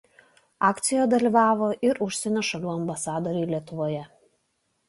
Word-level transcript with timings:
Akcijoje 0.69 1.03
dalyvavo 1.11 1.67
ir 1.89 2.01
užsienio 2.05 2.43
šalių 2.49 2.73
ambasadoriai 2.73 3.49
Lietuvoje. 3.55 4.05